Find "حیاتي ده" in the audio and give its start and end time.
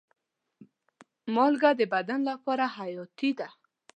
2.75-3.47